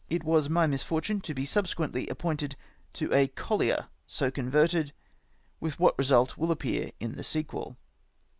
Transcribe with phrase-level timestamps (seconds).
[0.09, 2.55] It was my misfortune to be subsequently appointed
[2.93, 4.93] to a collier so converted—
[5.61, 7.77] with what result will appear in the sequel.